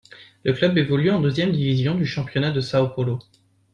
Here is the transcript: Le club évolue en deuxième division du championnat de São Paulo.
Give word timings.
Le 0.45 0.53
club 0.53 0.79
évolue 0.79 1.11
en 1.11 1.21
deuxième 1.21 1.51
division 1.51 1.93
du 1.93 2.07
championnat 2.07 2.49
de 2.49 2.59
São 2.59 2.91
Paulo. 2.95 3.19